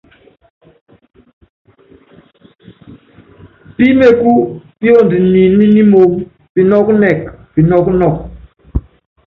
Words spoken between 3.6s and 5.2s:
Píméku píond